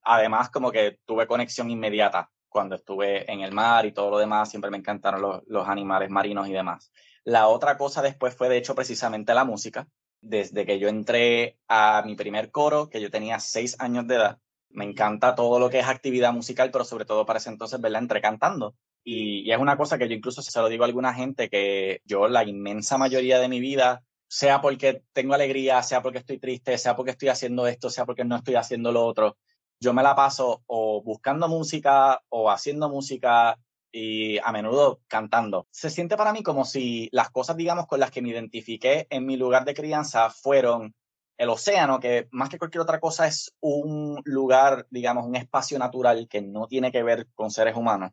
[0.08, 4.50] Además, como que tuve conexión inmediata cuando estuve en el mar y todo lo demás,
[4.50, 6.90] siempre me encantaron los, animales marinos y demás.
[7.26, 9.90] La otra cosa después fue, de hecho, precisamente la música.
[10.22, 14.40] Desde que yo entré a mi primer coro, que yo tenía seis años de edad,
[14.70, 18.00] me encanta todo lo que es actividad musical, pero sobre todo para ese entonces verla
[18.00, 18.74] entre cantando.
[19.04, 22.30] Y, es una cosa que yo incluso se lo digo a alguna gente que yo
[22.30, 26.96] la inmensa mayoría de mi vida, sea porque tengo alegría, sea porque estoy triste, sea
[26.96, 29.36] porque estoy haciendo esto, sea porque no estoy haciendo lo otro,
[29.80, 33.60] yo me la paso o buscando música o haciendo música
[33.92, 35.68] y a menudo cantando.
[35.72, 39.26] Se siente para mí como si las cosas, digamos, con las que me identifiqué en
[39.26, 40.94] mi lugar de crianza fueron
[41.38, 46.28] el océano, que más que cualquier otra cosa es un lugar, digamos, un espacio natural
[46.30, 48.12] que no tiene que ver con seres humanos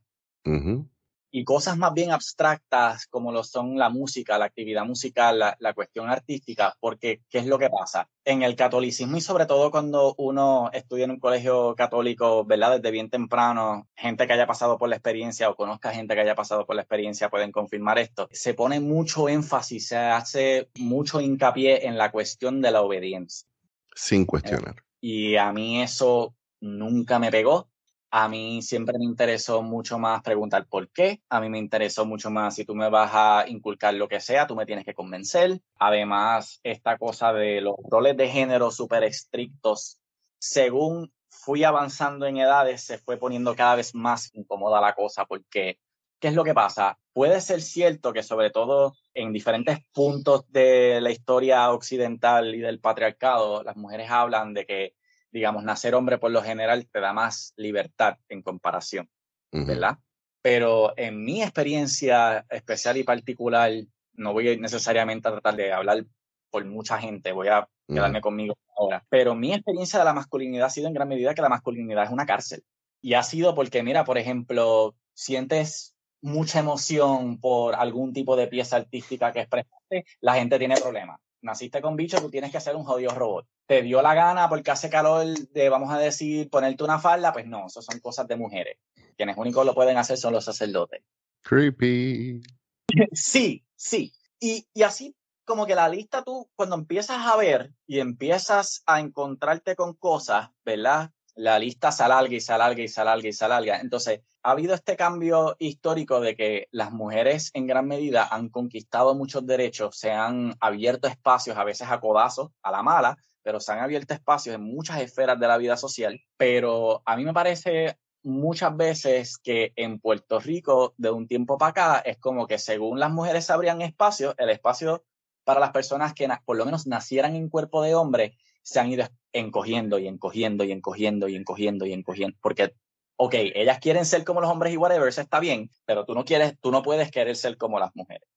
[1.34, 6.10] y cosas más bien abstractas como lo son la música, la actividad musical, la, cuestión
[6.10, 8.06] artística, porque ¿qué es lo que pasa?
[8.24, 12.76] En el catolicismo y sobre todo cuando uno estudia en un colegio católico, ¿verdad?
[12.76, 16.34] Desde bien temprano, gente que haya pasado por la experiencia o conozca gente que haya
[16.34, 18.28] pasado por la experiencia pueden confirmar esto.
[18.30, 23.48] Se pone mucho énfasis, se hace mucho hincapié en la cuestión de la obediencia.
[23.94, 24.84] Sin cuestionar.
[25.00, 27.71] y a mí eso nunca me pegó
[28.14, 31.22] a mí siempre me interesó mucho más preguntar por qué.
[31.31, 34.46] A mí me interesó mucho más si tú me vas a inculcar lo que sea,
[34.46, 35.62] tú me tienes que convencer.
[35.79, 39.98] Además, esta cosa de los roles de género súper estrictos,
[40.38, 45.79] según fui avanzando en edades, se fue poniendo cada vez más incómoda la cosa porque,
[46.20, 46.98] ¿qué es lo que pasa?
[47.14, 52.79] Puede ser cierto que sobre todo en diferentes puntos de la historia occidental y del
[52.79, 54.94] patriarcado, las mujeres hablan de que
[55.32, 59.08] digamos, nacer hombre por lo general te da más libertad en comparación,
[59.50, 59.98] ¿verdad?
[60.42, 63.70] Pero en mi experiencia especial y particular,
[64.14, 66.04] no voy necesariamente a tratar de hablar
[66.50, 70.70] por mucha gente, voy a quedarme conmigo ahora, pero mi experiencia de la masculinidad ha
[70.70, 72.62] sido en gran medida que la masculinidad es una cárcel.
[73.00, 78.76] Y ha sido porque, mira, por ejemplo, sientes mucha emoción por algún tipo de pieza
[78.76, 82.84] artística que expresaste, la gente tiene problemas naciste con bicho, tú tienes que hacer un
[82.84, 83.46] jodido robot.
[83.72, 87.32] ¿Te dio la gana porque hace calor de, vamos a decir, ponerte una falda?
[87.32, 88.76] Pues no, eso son cosas de mujeres.
[89.16, 91.02] Quienes únicos lo pueden hacer son los sacerdotes.
[91.40, 92.42] Creepy.
[93.12, 94.12] Sí, sí.
[94.38, 99.00] Y, y así como que la lista tú, cuando empiezas a ver y empiezas a
[99.00, 101.11] encontrarte con cosas, ¿verdad?
[101.35, 103.80] La lista se alarga y se alarga y se alarga y se alarga.
[103.80, 109.14] Entonces, ha habido este cambio histórico de que las mujeres en gran medida han conquistado
[109.14, 113.72] muchos derechos, se han abierto espacios, a veces a codazos, a la mala, pero se
[113.72, 116.20] han abierto espacios en muchas esferas de la vida social.
[116.37, 121.70] Pero a mí me parece muchas veces que en Puerto Rico, de un tiempo para
[121.70, 125.05] acá, es como que según las mujeres abrían espacios, el espacio
[125.44, 129.09] para las personas que por lo menos nacieran en cuerpo de hombre se han ido
[129.33, 132.74] encogiendo y encogiendo y encogiendo y encogiendo y encogiendo, porque
[133.16, 136.59] ok, ellas quieren ser como los hombres y whatever, está bien, pero tú no quieres,
[136.61, 138.28] tú no puedes querer ser como las mujeres.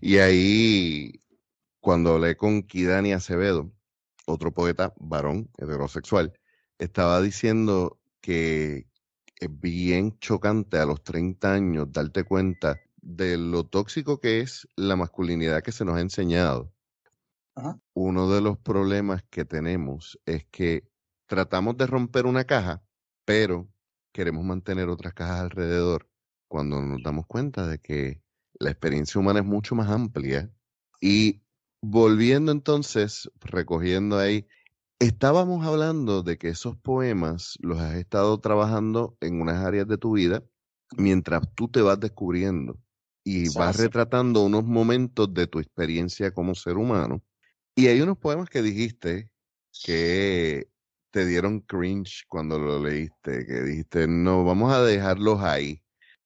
[0.00, 1.22] Y ahí,
[1.80, 3.70] cuando hablé con Kidani Acevedo,
[4.30, 6.32] otro poeta varón heterosexual,
[6.78, 8.86] estaba diciendo que
[9.36, 14.96] es bien chocante a los 30 años darte cuenta de lo tóxico que es la
[14.96, 16.72] masculinidad que se nos ha enseñado.
[17.94, 20.88] Uno de los problemas que tenemos es que
[21.26, 22.82] tratamos de romper una caja,
[23.24, 23.68] pero
[24.12, 26.08] queremos mantener otras cajas alrededor
[26.48, 28.22] cuando nos damos cuenta de que
[28.58, 30.50] la experiencia humana es mucho más amplia.
[31.00, 31.42] Y
[31.82, 34.46] volviendo entonces, recogiendo ahí,
[34.98, 40.12] estábamos hablando de que esos poemas los has estado trabajando en unas áreas de tu
[40.12, 40.44] vida
[40.96, 42.78] mientras tú te vas descubriendo
[43.24, 47.22] y vas retratando unos momentos de tu experiencia como ser humano.
[47.76, 49.30] Y hay unos poemas que dijiste
[49.84, 50.68] que
[51.10, 55.82] te dieron cringe cuando lo leíste, que dijiste, no, vamos a dejarlos ahí.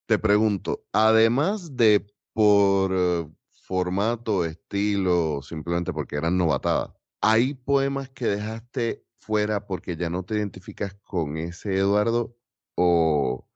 [0.06, 3.26] Te pregunto, además de por eh,
[3.64, 10.36] formato, estilo, simplemente porque eran novatadas, ¿hay poemas que dejaste fuera porque ya no te
[10.36, 12.36] identificas con ese Eduardo?
[12.76, 13.48] ¿O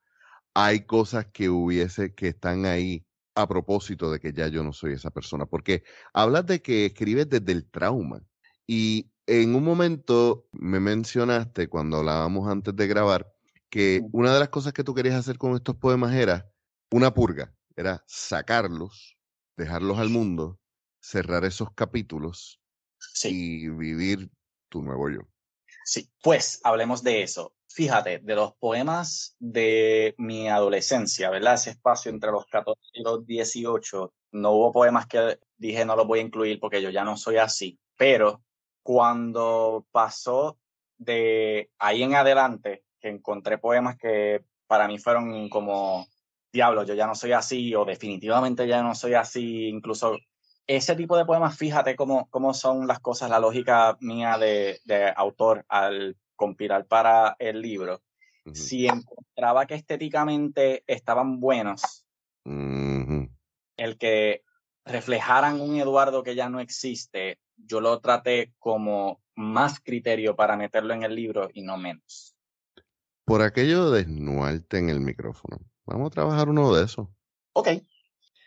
[0.54, 4.94] hay cosas que hubiese que están ahí a propósito de que ya yo no soy
[4.94, 8.20] esa persona, porque hablas de que escribes desde el trauma.
[8.66, 13.32] Y en un momento me mencionaste cuando hablábamos antes de grabar
[13.70, 16.50] que una de las cosas que tú querías hacer con estos poemas era
[16.90, 19.17] una purga, era sacarlos,
[19.58, 20.58] dejarlos al mundo,
[21.00, 22.60] cerrar esos capítulos
[23.24, 24.30] y vivir
[24.70, 25.20] tu nuevo yo.
[25.84, 27.54] Sí, pues hablemos de eso.
[27.66, 31.54] Fíjate, de los poemas de mi adolescencia, ¿verdad?
[31.54, 36.06] Ese espacio entre los 14 y los 18, no hubo poemas que dije no los
[36.06, 38.42] voy a incluir porque yo ya no soy así, pero
[38.82, 40.58] cuando pasó
[40.96, 46.06] de ahí en adelante, que encontré poemas que para mí fueron como,
[46.52, 50.18] diablo, yo ya no soy así o definitivamente ya no soy así, incluso
[50.66, 54.78] ese tipo de poemas, fíjate cómo, cómo son las cosas, la lógica mía de,
[55.16, 58.02] autor al compilar para el libro.
[58.52, 62.06] Si encontraba que estéticamente estaban buenos,
[62.44, 64.42] el que
[64.84, 70.94] reflejaran un Eduardo que ya no existe, yo lo traté como más criterio para meterlo
[70.94, 72.34] en el libro y no menos.
[73.24, 75.58] Por aquello de desnuarte en el micrófono.
[75.88, 77.08] Vamos a trabajar uno de esos.
[77.54, 77.68] Ok.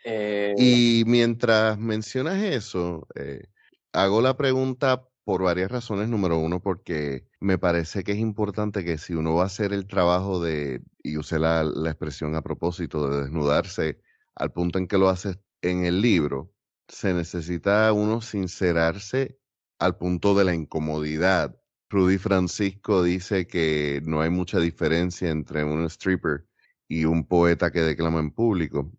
[0.04, 3.44] Eh, y mientras mencionas eso, eh,
[3.92, 6.08] hago la pregunta por varias razones.
[6.08, 9.86] Número uno, porque me parece que es importante que si uno va a hacer el
[9.86, 14.00] trabajo de, y usé la, la expresión a propósito, de desnudarse
[14.34, 16.52] al punto en que lo haces en el libro,
[16.88, 19.38] se necesita uno sincerarse
[19.78, 21.56] al punto de la incomodidad
[21.92, 26.46] Rudy Francisco dice que no hay mucha diferencia entre un stripper
[26.88, 28.90] y un poeta que declama en público.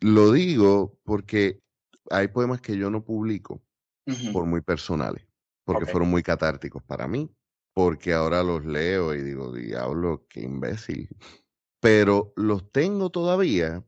[0.00, 1.60] Lo digo porque
[2.10, 3.62] hay poemas que yo no publico
[4.32, 5.26] por muy personales,
[5.64, 7.30] porque fueron muy catárticos para mí,
[7.74, 11.08] porque ahora los leo y digo, diablo, qué imbécil.
[11.80, 13.84] Pero los tengo todavía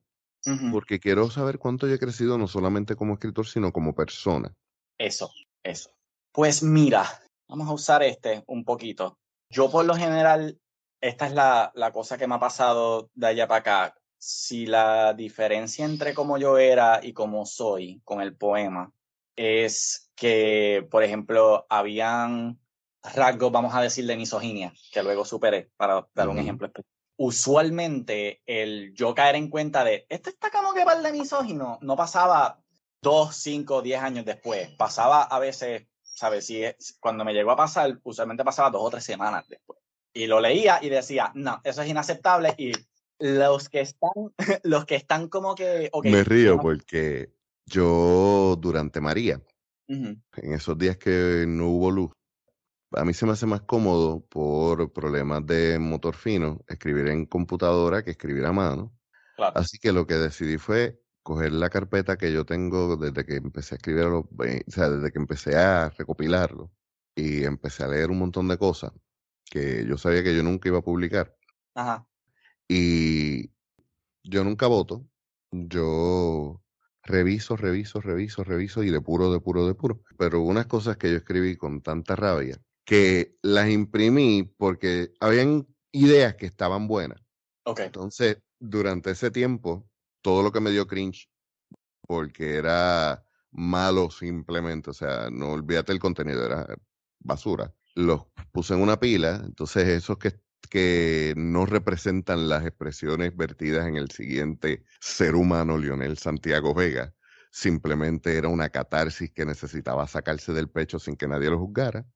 [0.72, 4.54] porque quiero saber cuánto yo he crecido no solamente como escritor, sino como persona.
[4.98, 5.30] Eso,
[5.62, 5.90] eso.
[6.32, 7.06] Pues mira,
[7.50, 9.18] Vamos a usar este un poquito.
[9.50, 10.59] Yo por lo general,
[11.00, 13.96] esta es la, la cosa que me ha pasado de allá para acá.
[14.18, 18.92] Si la diferencia entre cómo yo era y cómo soy con el poema
[19.36, 22.60] es que, por ejemplo, habían
[23.02, 26.70] rasgos, vamos a decir, de misoginia, que luego superé, para dar un ejemplo
[27.16, 31.96] Usualmente, el yo caer en cuenta de, esto está como que para de misógino, no
[31.96, 32.60] pasaba
[33.02, 34.70] dos, cinco, diez años después.
[34.76, 35.86] Pasaba a veces
[36.20, 36.46] ¿sabes?
[36.46, 36.62] Si
[37.00, 39.79] cuando me llegó a pasar, usualmente pasaba dos o tres semanas después.
[40.12, 42.72] Y lo leía y decía, no, eso es inaceptable y
[43.18, 44.10] los que están,
[44.64, 45.90] los que están como que...
[46.04, 47.32] me río porque
[47.66, 49.40] yo durante María,
[49.86, 52.12] en esos días que no hubo luz,
[52.92, 58.02] a mí se me hace más cómodo por problemas de motor fino escribir en computadora
[58.02, 58.92] que escribir a mano.
[59.54, 63.74] Así que lo que decidí fue coger la carpeta que yo tengo desde que empecé
[63.74, 66.70] a escribirlo, eh, o sea, desde que empecé a recopilarlo
[67.14, 68.92] y empecé a leer un montón de cosas
[69.50, 71.36] que yo sabía que yo nunca iba a publicar.
[71.74, 72.06] Ajá.
[72.68, 73.50] Y
[74.22, 75.04] yo nunca voto,
[75.50, 76.62] yo
[77.02, 80.02] reviso, reviso, reviso, reviso y de puro, de puro, de puro.
[80.16, 86.34] Pero unas cosas que yo escribí con tanta rabia que las imprimí porque habían ideas
[86.34, 87.22] que estaban buenas.
[87.64, 87.86] Okay.
[87.86, 89.88] Entonces, durante ese tiempo,
[90.22, 91.30] todo lo que me dio cringe,
[92.00, 96.66] porque era malo simplemente, o sea, no olvídate el contenido, era
[97.20, 97.72] basura.
[97.94, 103.96] Los puse en una pila, entonces esos que, que no representan las expresiones vertidas en
[103.96, 107.14] el siguiente ser humano, Lionel Santiago Vega,
[107.50, 112.06] simplemente era una catarsis que necesitaba sacarse del pecho sin que nadie lo juzgara.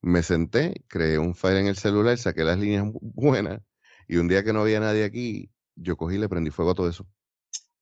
[0.00, 3.60] Me senté, creé un file en el celular, saqué las líneas buenas
[4.08, 6.74] y un día que no había nadie aquí, yo cogí y le prendí fuego a
[6.74, 7.06] todo eso.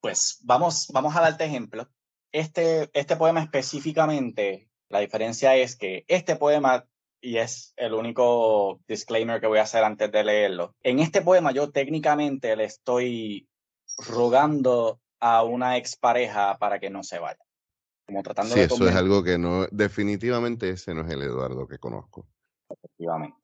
[0.00, 1.90] Pues vamos, vamos a darte ejemplo.
[2.32, 6.86] Este, este poema específicamente, la diferencia es que este poema,
[7.20, 11.52] y es el único disclaimer que voy a hacer antes de leerlo, en este poema
[11.52, 13.48] yo técnicamente le estoy
[13.98, 17.38] rogando a una expareja para que no se vaya.
[18.06, 21.78] Como tratando sí, eso es algo que no, definitivamente ese no es el Eduardo que
[21.78, 22.26] conozco.
[22.68, 23.36] Efectivamente.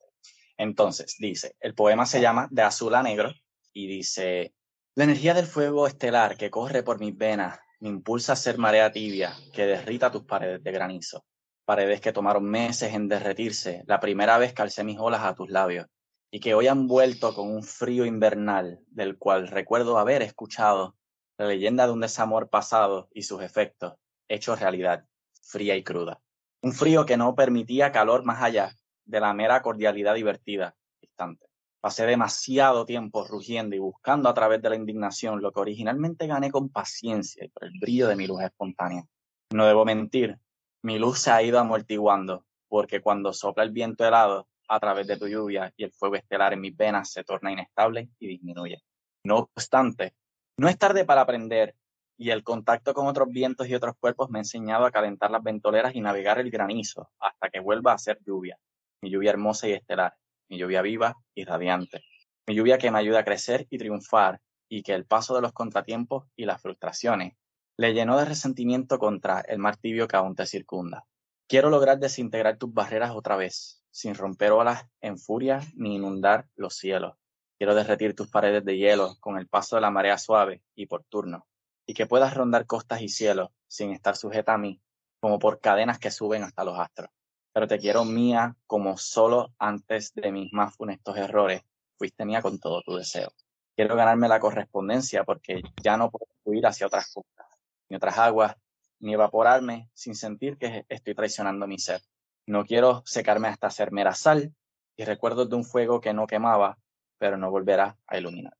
[0.57, 3.31] Entonces, dice, el poema se llama De azul a negro
[3.73, 4.53] y dice,
[4.95, 8.91] la energía del fuego estelar que corre por mis venas me impulsa a ser marea
[8.91, 11.23] tibia que derrita tus paredes de granizo.
[11.67, 15.49] Paredes que tomaron meses en derretirse la primera vez que alcé mis olas a tus
[15.49, 15.87] labios
[16.31, 20.95] y que hoy han vuelto con un frío invernal del cual recuerdo haber escuchado
[21.37, 23.95] la leyenda de un desamor pasado y sus efectos,
[24.29, 25.07] hechos realidad,
[25.41, 26.21] fría y cruda.
[26.61, 31.47] Un frío que no permitía calor más allá de la mera cordialidad divertida, distante.
[31.81, 36.49] Pasé demasiado tiempo rugiendo y buscando a través de la indignación lo que originalmente gané
[36.49, 39.03] con paciencia y por el brillo de mi luz espontánea.
[39.51, 40.39] No debo mentir,
[40.87, 45.17] mi luz se ha ido amortiguando, porque cuando sopla el viento helado a través de
[45.17, 48.81] tu lluvia y el fuego estelar en mis venas se torna inestable y disminuye.
[49.25, 50.13] No obstante,
[50.57, 51.75] no es tarde para aprender
[52.17, 55.43] y el contacto con otros vientos y otros cuerpos me ha enseñado a calentar las
[55.43, 58.57] ventoleras y navegar el granizo hasta que vuelva a ser lluvia,
[59.01, 60.15] mi lluvia hermosa y estelar,
[60.47, 62.01] mi lluvia viva y radiante,
[62.47, 65.51] mi lluvia que me ayuda a crecer y triunfar y que el paso de los
[65.51, 67.33] contratiempos y las frustraciones
[67.79, 71.05] le llenó de resentimiento contra el mar tibio que aún te circunda.
[71.47, 76.75] Quiero lograr desintegrar tus barreras otra vez, sin romper olas en furia ni inundar los
[76.75, 77.15] cielos.
[77.59, 81.03] Quiero derretir tus paredes de hielo con el paso de la marea suave y por
[81.03, 81.45] turno,
[81.85, 84.81] y que puedas rondar costas y cielos sin estar sujeta a mí,
[85.19, 87.11] como por cadenas que suben hasta los astros.
[87.53, 91.61] Pero te quiero mía como solo antes de mis más funestos errores
[91.95, 93.31] fuiste mía con todo tu deseo.
[93.75, 97.46] Quiero ganarme la correspondencia porque ya no puedo fluir hacia otras costas
[97.89, 98.55] ni otras aguas,
[98.99, 102.01] ni evaporarme sin sentir que estoy traicionando mi ser.
[102.45, 104.53] No quiero secarme hasta ser mera sal
[104.95, 106.77] y recuerdos de un fuego que no quemaba,
[107.17, 108.57] pero no volverá a iluminar.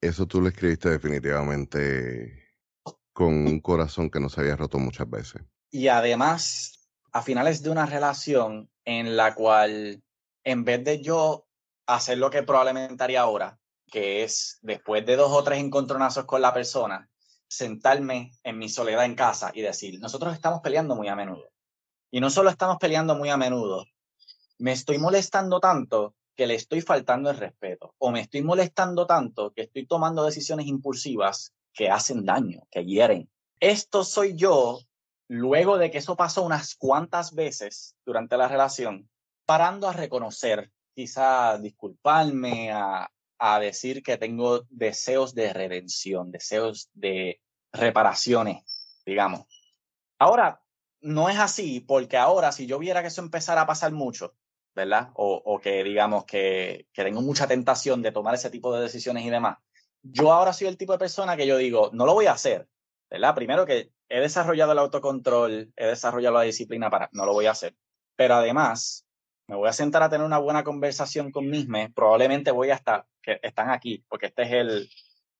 [0.00, 2.54] Eso tú lo escribiste definitivamente
[3.12, 5.42] con un corazón que no se había roto muchas veces.
[5.70, 10.02] Y además, a finales de una relación en la cual,
[10.44, 11.46] en vez de yo
[11.86, 13.58] hacer lo que probablemente haría ahora,
[13.90, 17.08] que es después de dos o tres encontronazos con la persona,
[17.48, 21.50] sentarme en mi soledad en casa y decir, nosotros estamos peleando muy a menudo.
[22.10, 23.84] Y no solo estamos peleando muy a menudo,
[24.58, 29.52] me estoy molestando tanto que le estoy faltando el respeto o me estoy molestando tanto
[29.52, 33.30] que estoy tomando decisiones impulsivas que hacen daño, que hieren.
[33.60, 34.80] Esto soy yo
[35.28, 39.08] luego de que eso pasó unas cuantas veces durante la relación,
[39.44, 47.40] parando a reconocer, quizá disculparme, a, a decir que tengo deseos de redención, deseos de
[47.72, 48.64] reparaciones,
[49.04, 49.46] digamos.
[50.18, 50.62] Ahora,
[51.00, 54.34] no es así, porque ahora si yo viera que eso empezara a pasar mucho,
[54.74, 55.10] ¿verdad?
[55.14, 59.58] O, que digamos que, tengo mucha tentación de tomar ese tipo de decisiones y demás,
[60.02, 62.68] yo ahora soy el tipo de persona que yo digo, no lo voy a hacer,
[63.10, 63.34] ¿verdad?
[63.34, 67.52] Primero que he desarrollado el autocontrol, he desarrollado la disciplina para, no lo voy a
[67.52, 67.74] hacer.
[68.16, 69.06] Pero además,
[69.48, 73.40] me voy a sentar a tener una buena conversación con Misme, probablemente voy hasta, que
[73.42, 74.90] están aquí, porque este es el,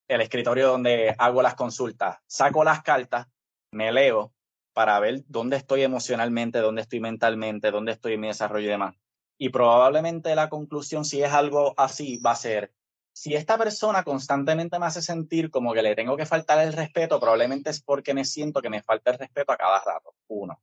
[0.08, 2.18] el escritorio donde hago las consultas.
[2.26, 3.28] Saco las cartas,
[3.70, 4.32] me leo
[4.72, 8.94] para ver dónde estoy emocionalmente, dónde estoy mentalmente, dónde estoy en mi desarrollo y demás.
[9.38, 12.72] Y probablemente la conclusión, si es algo así, va a ser,
[13.12, 17.20] si esta persona constantemente me hace sentir como que le tengo que faltar el respeto,
[17.20, 20.14] probablemente es porque me siento que me falta el respeto a cada rato.
[20.28, 20.60] Uno.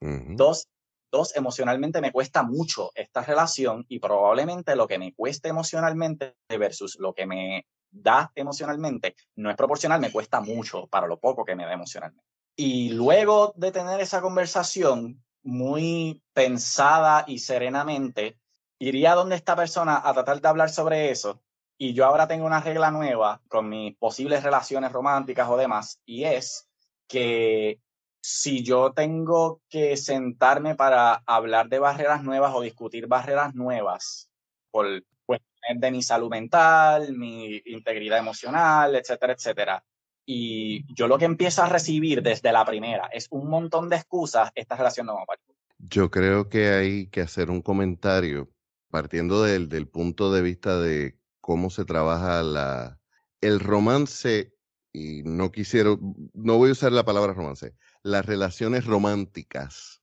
[0.00, 0.68] Dos,
[1.10, 6.98] Dos, emocionalmente me cuesta mucho esta relación y probablemente lo que me cueste emocionalmente versus
[6.98, 11.56] lo que me da emocionalmente no es proporcional, me cuesta mucho para lo poco que
[11.56, 12.24] me da emocionalmente.
[12.56, 18.38] Y luego de tener esa conversación muy pensada y serenamente,
[18.78, 21.40] iría donde esta persona a tratar de hablar sobre eso.
[21.78, 26.24] Y yo ahora tengo una regla nueva con mis posibles relaciones románticas o demás, y
[26.24, 26.68] es
[27.06, 27.80] que
[28.20, 34.30] si yo tengo que sentarme para hablar de barreras nuevas o discutir barreras nuevas
[34.70, 34.86] por
[35.24, 39.84] cuestiones de mi salud mental, mi integridad emocional, etcétera, etcétera,
[40.30, 44.50] y yo lo que empiezo a recibir desde la primera es un montón de excusas,
[44.54, 45.36] esta relación no va a.
[45.78, 48.50] Yo creo que hay que hacer un comentario
[48.90, 52.98] partiendo del, del punto de vista de cómo se trabaja la,
[53.40, 54.52] el romance,
[54.92, 55.96] y no quisiera,
[56.34, 60.02] no voy a usar la palabra romance, las relaciones románticas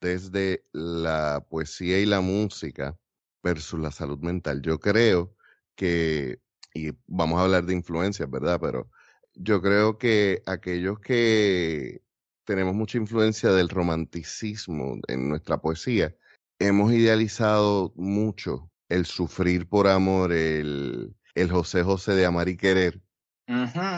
[0.00, 2.98] desde la poesía y la música
[3.42, 4.62] versus la salud mental.
[4.62, 5.36] Yo creo
[5.76, 6.40] que,
[6.74, 8.58] y vamos a hablar de influencias, ¿verdad?
[8.60, 8.90] Pero
[9.34, 12.02] yo creo que aquellos que
[12.44, 16.16] tenemos mucha influencia del romanticismo en nuestra poesía,
[16.58, 23.02] hemos idealizado mucho el sufrir por amor, el, el José José de amar y querer,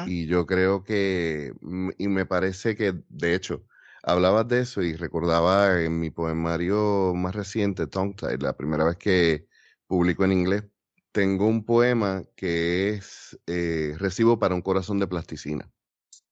[0.06, 3.64] y yo creo que, mm, y me parece que, de hecho,
[4.02, 8.96] hablabas de eso y recordaba en mi poemario más reciente, Tongue Tie, la primera vez
[8.96, 9.46] que
[9.86, 10.64] publico en inglés,
[11.12, 15.68] tengo un poema que es eh, Recibo para un corazón de plasticina.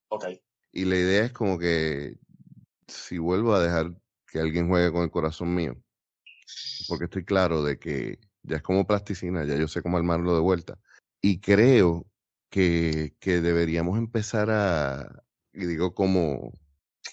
[0.09, 0.27] Ok.
[0.73, 2.17] Y la idea es como que
[2.87, 3.93] si vuelvo a dejar
[4.27, 5.77] que alguien juegue con el corazón mío,
[6.87, 10.41] porque estoy claro de que ya es como plasticina, ya yo sé cómo armarlo de
[10.41, 10.79] vuelta.
[11.21, 12.07] Y creo
[12.51, 16.53] que, que deberíamos empezar a, y digo como,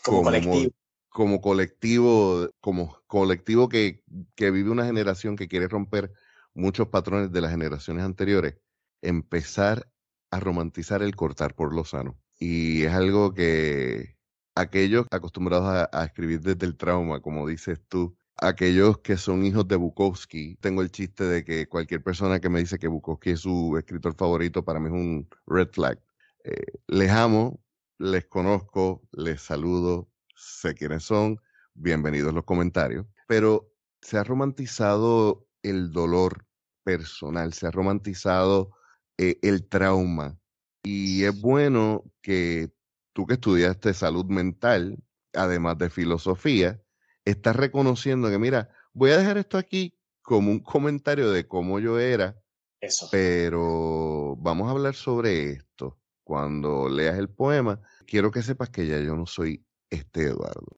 [0.04, 0.72] como, colectivo.
[1.10, 4.04] Como colectivo, como colectivo que,
[4.36, 6.12] que vive una generación que quiere romper
[6.54, 8.56] muchos patrones de las generaciones anteriores,
[9.02, 9.88] empezar
[10.32, 12.18] a romantizar el cortar por lo sano.
[12.38, 14.16] Y es algo que
[14.56, 19.76] aquellos acostumbrados a, escribir desde el trauma, como dices tú, aquellos que son hijos de
[19.76, 23.78] Bukowski, tengo el chiste de que cualquier persona que me dice que Bukowski es su
[23.78, 26.00] escritor favorito, para mí es un red flag.
[26.44, 27.60] Eh, les amo,
[27.98, 31.40] les conozco, les saludo, sé quiénes son,
[31.74, 33.72] bienvenidos los comentarios, pero
[34.02, 36.46] se ha romantizado el dolor
[36.84, 38.72] personal, se ha romantizado
[39.18, 40.38] eh, el trauma.
[40.84, 42.72] Y es bueno que
[43.14, 44.98] tú que estudiaste salud mental,
[45.34, 46.85] además de filosofía,
[47.26, 52.00] estás reconociendo que, mira, voy a dejar esto aquí como un comentario de cómo yo
[52.00, 52.42] era,
[52.80, 53.08] Eso.
[53.12, 56.00] pero vamos a hablar sobre esto.
[56.24, 60.78] Cuando leas el poema, quiero que sepas que ya yo no soy este Eduardo.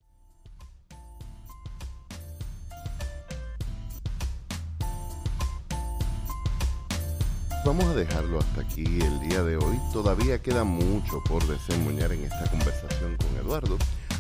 [7.67, 9.77] vamos a dejarlo hasta aquí el día de hoy.
[9.91, 13.77] Todavía queda mucho por desemboñar en esta conversación con Eduardo.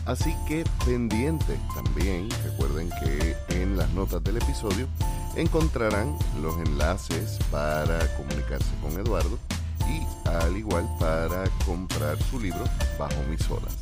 [0.07, 4.87] Así que pendientes también, recuerden que en las notas del episodio
[5.35, 9.37] encontrarán los enlaces para comunicarse con Eduardo
[9.89, 12.63] y al igual para comprar su libro
[12.97, 13.75] Bajo mis olas.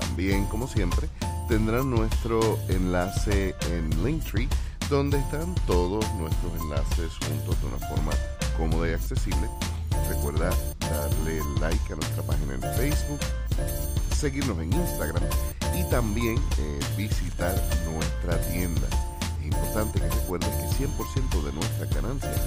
[0.00, 1.08] También, como siempre,
[1.48, 4.48] tendrán nuestro enlace en Linktree,
[4.90, 8.12] donde están todos nuestros enlaces juntos de una forma
[8.56, 9.48] cómoda y accesible.
[10.08, 10.50] Recuerda
[10.80, 13.20] darle like a nuestra página en Facebook,
[14.14, 15.22] seguirnos en Instagram
[15.74, 17.54] y también eh, visitar
[17.92, 18.88] nuestra tienda.
[19.40, 22.40] Es importante que recuerdes que 100% de nuestras ganancias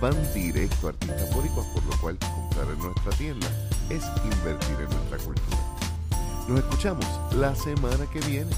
[0.00, 3.46] van directo a artistas boricuas, por lo cual comprar en nuestra tienda
[3.90, 5.58] es invertir en nuestra cultura.
[6.48, 8.50] Nos escuchamos la semana que viene.